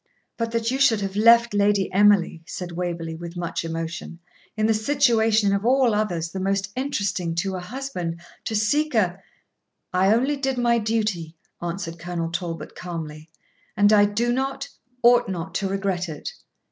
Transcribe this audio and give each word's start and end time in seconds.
'But 0.35 0.49
that 0.53 0.71
you 0.71 0.79
should 0.79 0.99
have 1.01 1.15
left 1.15 1.53
Lady 1.53 1.93
Emily,' 1.93 2.41
said 2.47 2.71
Waverley, 2.71 3.13
with 3.13 3.37
much 3.37 3.63
emotion, 3.63 4.17
'in 4.57 4.65
the 4.65 4.73
situation 4.73 5.53
of 5.53 5.63
all 5.63 5.93
others 5.93 6.31
the 6.31 6.39
most 6.39 6.71
interesting 6.75 7.35
to 7.35 7.53
a 7.55 7.59
husband, 7.59 8.19
to 8.45 8.55
seek 8.55 8.95
a' 8.95 9.21
'I 9.93 10.11
only 10.15 10.37
did 10.37 10.57
my 10.57 10.79
duty,' 10.79 11.37
answered 11.61 11.99
Colonel 11.99 12.31
Talbot, 12.31 12.73
calmly, 12.75 13.29
'and 13.77 13.93
I 13.93 14.05
do 14.05 14.33
not, 14.33 14.69
ought 15.03 15.29
not, 15.29 15.53
to 15.53 15.67
regret 15.69 16.09
it. 16.09 16.31